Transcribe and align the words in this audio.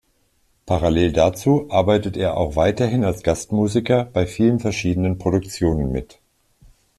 Parallel 0.65 1.13
dazu 1.13 1.67
arbeitet 1.69 2.17
er 2.17 2.35
auch 2.35 2.55
weiterhin 2.55 3.03
als 3.03 3.21
Gastmusiker 3.21 4.03
bei 4.05 4.25
vielen 4.25 4.57
verschiedenen 4.59 5.19
Produktionen 5.19 5.91
mit. 5.91 6.19